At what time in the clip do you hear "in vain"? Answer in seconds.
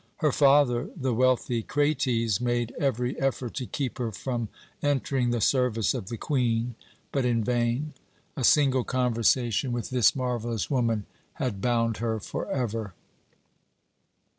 7.23-7.93